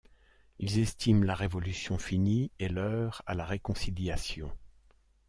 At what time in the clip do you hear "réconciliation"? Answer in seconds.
3.45-4.51